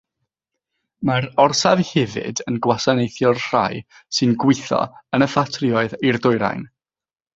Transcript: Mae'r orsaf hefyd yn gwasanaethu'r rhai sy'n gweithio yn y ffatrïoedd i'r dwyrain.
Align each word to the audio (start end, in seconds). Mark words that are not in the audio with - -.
Mae'r 1.09 1.25
orsaf 1.43 1.83
hefyd 1.89 2.41
yn 2.51 2.57
gwasanaethu'r 2.67 3.43
rhai 3.43 3.83
sy'n 4.21 4.33
gweithio 4.45 4.81
yn 5.19 5.27
y 5.27 5.29
ffatrïoedd 5.35 5.95
i'r 6.11 6.21
dwyrain. 6.25 6.67